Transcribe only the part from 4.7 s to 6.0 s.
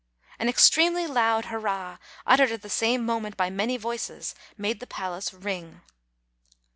the palace ring.